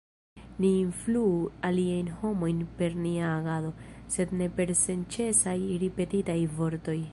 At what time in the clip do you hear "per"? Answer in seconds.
2.79-2.97, 4.57-4.75